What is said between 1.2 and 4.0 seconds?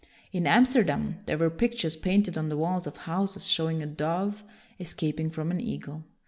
there were pictures painted on the walls of houses showing a